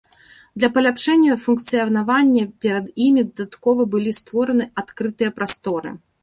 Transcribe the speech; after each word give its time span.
Для 0.59 0.67
паляпшэння 0.75 1.35
функцыянавання 1.43 2.43
перад 2.67 2.85
імі 3.09 3.25
дадаткова 3.27 3.87
былі 3.93 4.11
створаны 4.21 4.65
адкрытыя 4.85 5.31
прасторы. 5.39 5.89